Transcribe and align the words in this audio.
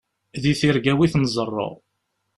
Di 0.41 0.53
tirga-w 0.59 0.99
i 1.05 1.07
ten-ẓerreɣ. 1.11 1.73